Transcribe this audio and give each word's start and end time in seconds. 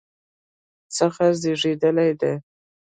څخه 0.95 1.25
زیږیدلی 1.41 2.09
دی 2.19 2.33